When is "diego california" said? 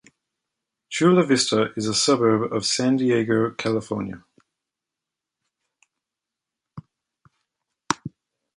2.97-4.23